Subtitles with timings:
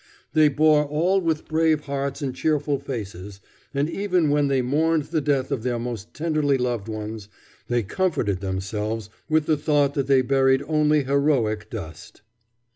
[0.33, 3.39] They bore all with brave hearts and cheerful faces,
[3.71, 7.29] and even when they mourned the death of their most tenderly loved ones,
[7.67, 12.23] they comforted themselves with the thought that they buried only heroic dust.